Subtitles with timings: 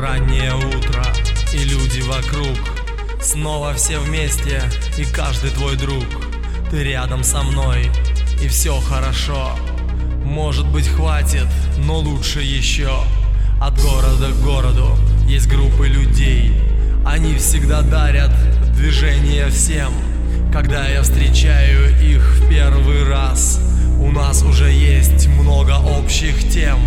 [0.00, 1.04] Раннее утро
[1.52, 2.56] и люди вокруг.
[3.20, 4.62] Снова все вместе
[4.96, 6.06] и каждый твой друг.
[6.70, 7.90] Ты рядом со мной
[8.42, 9.50] и все хорошо.
[10.24, 11.46] Может быть хватит,
[11.76, 12.90] но лучше еще
[13.60, 14.96] От города к городу
[15.28, 16.54] есть группы людей.
[17.04, 18.32] Они всегда дарят
[18.74, 19.92] движение всем.
[20.50, 23.60] Когда я встречаю их в первый раз
[24.00, 26.78] У нас уже есть много общих тем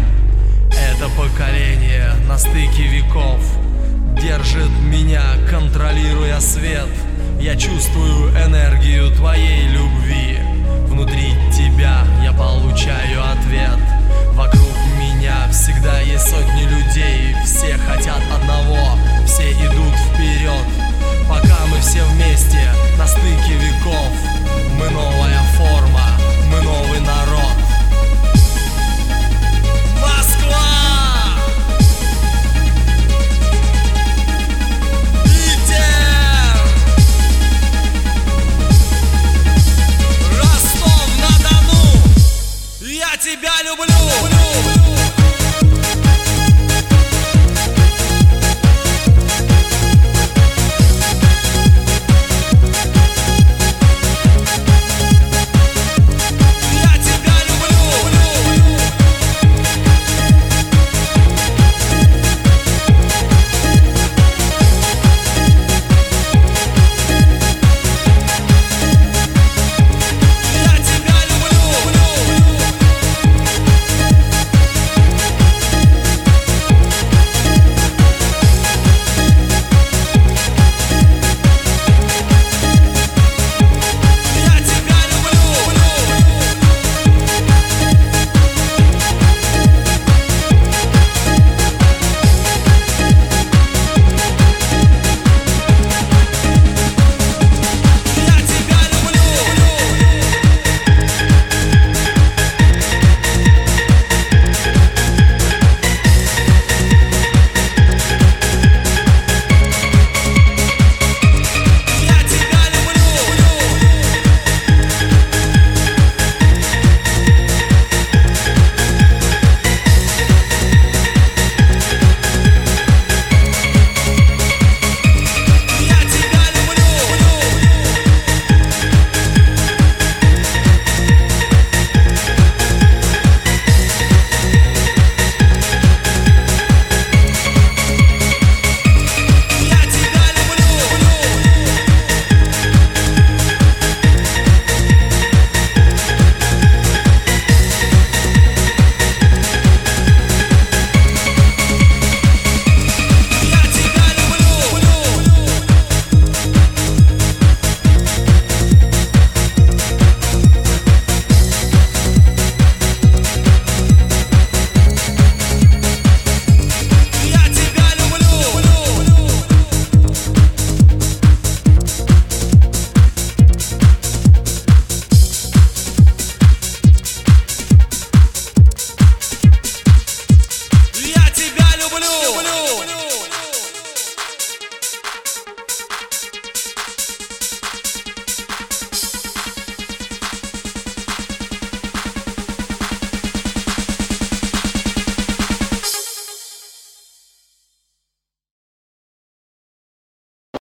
[0.78, 3.42] это поколение на стыке веков
[4.22, 6.88] Держит меня, контролируя свет.
[7.42, 10.40] Я чувствую энергию твоей любви.
[10.88, 13.78] Внутри тебя я получаю ответ.
[14.34, 17.36] Вокруг меня всегда есть сотни людей.
[17.44, 19.83] Все хотят одного, все идут